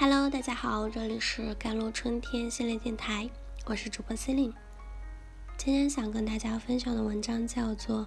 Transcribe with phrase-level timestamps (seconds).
[0.00, 3.28] Hello，大家好，这里是甘露春天系列电台，
[3.66, 4.50] 我是主播司令。
[5.58, 8.06] 今天想跟大家分享的文章叫做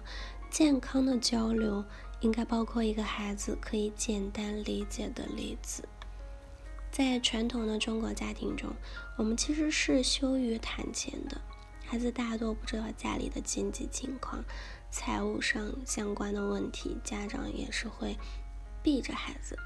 [0.50, 1.84] 健康的交流
[2.18, 5.82] 应该包括一个孩子可以简单理解的例子》。
[6.90, 8.74] 在传统的中国家庭中，
[9.16, 11.40] 我们其实是羞于谈钱的，
[11.86, 14.44] 孩子大多不知道家里的经济情况，
[14.90, 18.16] 财务上相关的问题，家长也是会
[18.82, 19.56] 避着孩子。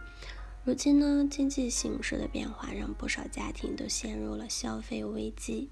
[0.69, 5.71] 如今呢，经济形势的变化让不少家庭都陷入了消费危机，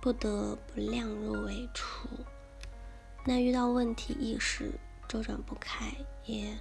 [0.00, 2.08] 不得不量入为出。
[3.26, 4.70] 那遇到问题一时
[5.08, 5.92] 周转不开
[6.24, 6.56] 也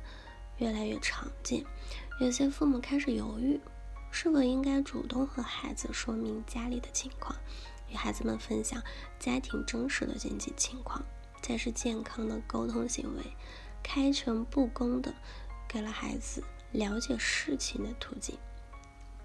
[0.57, 1.63] 越来越常见。
[2.19, 3.61] 有些父母开始犹豫，
[4.09, 7.37] 是否应该主动和孩子说明家里的情况，
[7.87, 8.81] 与孩子们分享
[9.19, 11.05] 家庭真实的经济情况，
[11.43, 13.23] 才是健康的沟通行为。
[13.83, 15.13] 开诚布公的
[15.67, 16.43] 给了孩子。
[16.71, 18.37] 了解事情的途径。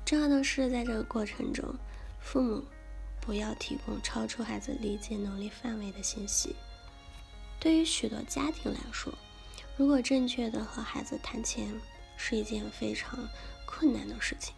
[0.04, 1.74] 重要的是，在这个过程中，
[2.20, 2.62] 父母
[3.20, 6.54] 不要提供超出孩子理解能力范围的信息。
[7.58, 9.12] 对于许多家庭来说，
[9.76, 11.72] 如果正确的和孩子谈钱
[12.16, 13.28] 是一件非常
[13.64, 14.54] 困难的事情。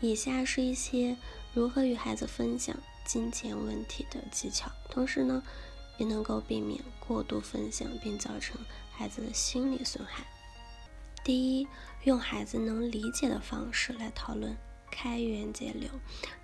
[0.00, 1.14] 以下是一些
[1.52, 5.42] 如何与孩子分享金钱问题的技巧，同时呢，
[5.98, 8.56] 也能够避免过度分享并造成
[8.90, 10.24] 孩子的心理损害。
[11.22, 11.68] 第一，
[12.04, 14.56] 用孩子能理解的方式来讨论，
[14.90, 15.88] 开源节流，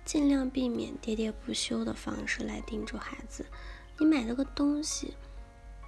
[0.05, 3.43] 尽量避免喋喋不休的方式来叮嘱孩子
[3.97, 5.15] ：“你买了个东西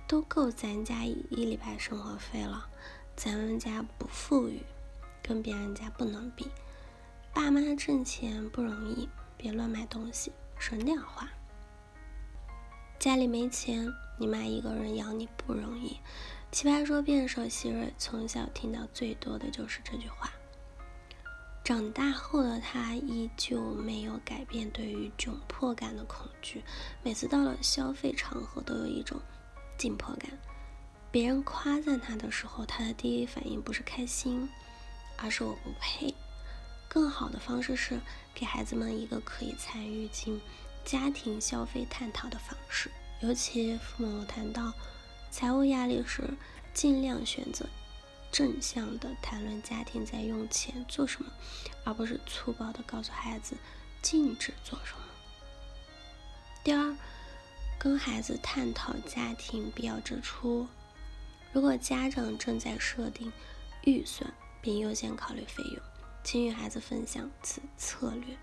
[0.07, 2.67] 都够咱家一礼拜生活费了，
[3.15, 4.63] 咱们家不富裕，
[5.21, 6.47] 跟别人家不能比。
[7.31, 11.29] 爸妈挣钱不容易，别乱买东西，省点花。
[12.97, 15.97] 家里没钱，你妈一个人养你不容易。”
[16.51, 20.31] 奇葩说辩手希瑞从小听到最多的就是这句话。
[21.63, 26.63] 长大后的他依旧没有改变对于窘迫感的恐惧，
[27.03, 29.19] 每次到了消费场合都有一种
[29.77, 30.31] 紧迫感。
[31.11, 34.49] 别人夸赞他的时候，他的第一反应不是开心，
[35.17, 36.11] 而是我不配。
[36.87, 37.99] 更好的方式是
[38.33, 40.41] 给孩子们一个可以参与进
[40.83, 42.89] 家庭消费探讨的方式，
[43.21, 44.73] 尤其父母谈到。
[45.31, 46.23] 财务压力时，
[46.73, 47.65] 尽量选择
[48.31, 51.31] 正向的谈论家庭在用钱做什么，
[51.83, 53.55] 而不是粗暴的告诉孩子
[54.01, 54.99] 禁止做什么。
[56.63, 56.95] 第二，
[57.77, 60.67] 跟孩子探讨家庭必要支出。
[61.53, 63.31] 如果家长正在设定
[63.83, 64.31] 预算
[64.61, 65.81] 并优先考虑费用，
[66.23, 68.37] 请与孩子分享此策略，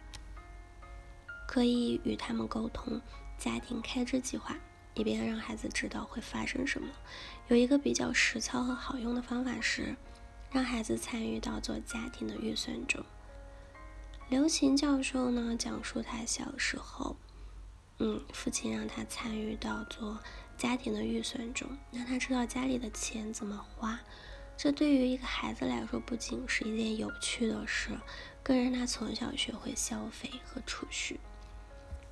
[1.47, 3.01] 可以与他们沟通
[3.39, 4.57] 家庭开支计划。
[4.97, 6.89] 以便让孩子知道会发生什么。
[7.47, 9.95] 有一个比较实操和好用的方法是，
[10.51, 13.05] 让孩子参与到做家庭的预算中。
[14.29, 17.15] 刘琴教授呢讲述他小时候，
[17.99, 20.19] 嗯，父亲让他参与到做
[20.57, 24.01] 家庭的预算中，让他知道家里的钱怎么花。
[24.57, 27.91] 这对于一个孩子来说，不仅是一件有趣的事，
[28.43, 31.21] 更让他从小学会消费和储蓄。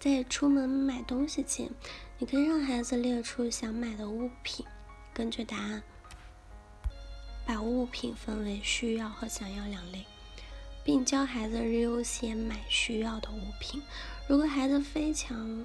[0.05, 1.71] 在出门买东西前，
[2.19, 4.67] 你可以让孩子列出想买的物品，
[5.15, 5.83] 根据答案
[7.47, 10.05] 把物品分为需要和想要两类，
[10.85, 13.83] 并教孩子优先买需要的物品。
[14.29, 15.65] 如果孩子非常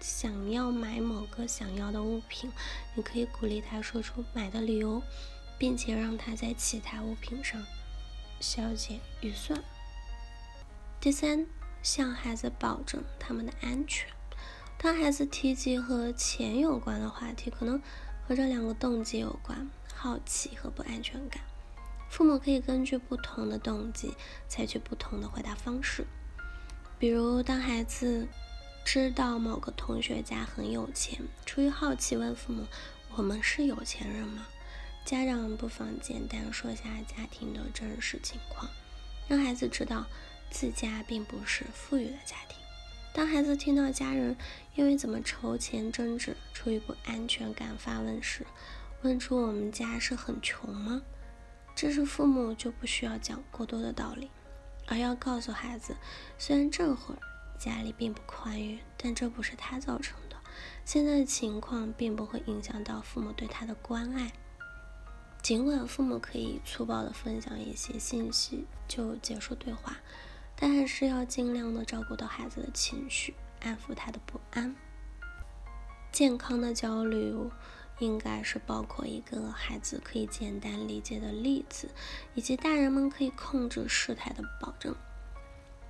[0.00, 2.50] 想要买某个想要的物品，
[2.96, 5.00] 你可以鼓励他说出买的理由，
[5.56, 7.64] 并且让他在其他物品上
[8.40, 9.62] 削减预算。
[11.00, 11.46] 第三。
[11.86, 14.08] 向孩子保证他们的安全。
[14.76, 17.80] 当孩子提及和钱有关的话题，可能
[18.26, 21.40] 和这两个动机有关：好奇和不安全感。
[22.10, 24.12] 父母可以根据不同的动机
[24.48, 26.04] 采取不同的回答方式。
[26.98, 28.26] 比如，当孩子
[28.84, 32.66] 知道某个同学家很有钱，出于好奇问父母
[33.14, 34.44] ：“我们是有钱人吗？”
[35.06, 38.68] 家长不妨简单说下家庭的真实情况，
[39.28, 40.04] 让孩子知道。
[40.56, 42.56] 自家并不是富裕的家庭。
[43.12, 44.34] 当孩子听到家人
[44.74, 48.46] 因为怎么筹钱争执，出于不安全感发问时，
[49.02, 51.02] 问出“我们家是很穷吗？”
[51.76, 54.30] 这时父母就不需要讲过多的道理，
[54.86, 55.94] 而要告诉孩子，
[56.38, 57.18] 虽然这会儿
[57.58, 60.36] 家里并不宽裕，但这不是他造成的。
[60.86, 64.32] 现在的情况并不会影响到父母对他的关爱。
[65.42, 69.98] 尽管父母可以粗暴地分享一些信息就结束对话。
[70.56, 74.74] 但还是要尽量的照顾到孩子的情绪，安抚他的不安。
[76.10, 77.50] 健康的交流
[77.98, 81.90] 应该是包括一个孩子可以简单理解的例子，
[82.34, 84.94] 以及大人们可以控制事态的保证。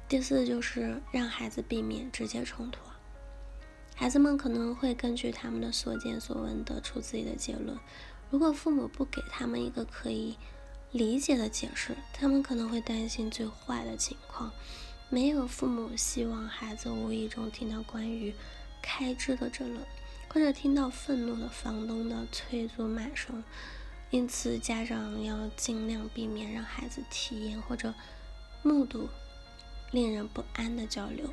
[0.09, 2.81] 第四就是让孩子避免直接冲突。
[3.95, 7.79] 孩子们可能会根据他们的所见所闻得出自己的结论。
[8.31, 10.37] 如果父母不给他们一个可以
[10.93, 14.51] 理解的解释，他们可能会担心最坏的情况。
[15.09, 18.35] 没有父母希望孩子无意中听到关于
[18.83, 19.87] 开支的争论，
[20.29, 23.43] 或者听到愤怒的房东的催促骂声。
[24.11, 27.93] 因此，家长要尽量避免让孩子体验或者
[28.63, 29.09] 目睹
[29.91, 31.33] 令人不安的交流。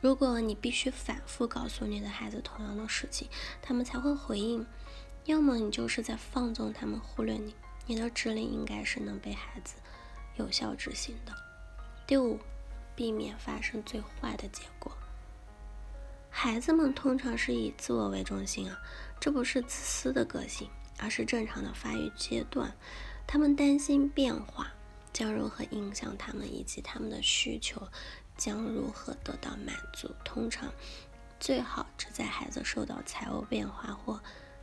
[0.00, 3.28] 如果你必须反复告诉你的孩子同样的事情，
[3.62, 4.66] 他们才会回应，
[5.24, 7.54] 要么你就是在放纵他们忽略你。
[7.86, 9.74] 你的指令应该是能被孩子
[10.36, 11.32] 有效执行的。
[12.06, 12.38] 第五，
[12.94, 14.92] 避免发生最坏的结果。
[16.30, 18.78] 孩子们通常是以自我为中心啊，
[19.20, 22.72] 这不是自私的个性，而是正常的发育阶段。
[23.26, 24.72] 他们担心变化
[25.12, 27.80] 将如何影响他们，以及他们的需求。
[28.34, 30.10] 将如何得到满足？
[30.24, 30.72] 通常
[31.38, 34.18] 最好只在孩子受到财务变化或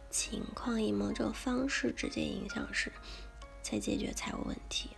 [0.09, 2.91] 情况以某种方式直接影响时，
[3.61, 4.89] 才解决财务问题，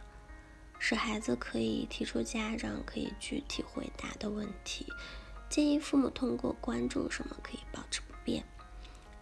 [0.79, 4.85] 使孩子可以提出家长可以具体回答的问题。
[5.49, 8.43] 建议父母通过关注什么可以保持不变，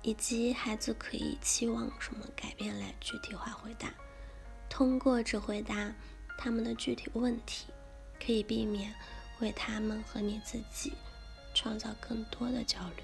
[0.02, 3.94] 以及孩子可以期望什么改变来具体化回答。
[4.70, 5.94] 通过只回答
[6.38, 7.66] 他们的具体问题，
[8.24, 8.94] 可以避免。
[9.42, 10.92] 为他们和你自己
[11.54, 13.04] 创造更多的焦虑。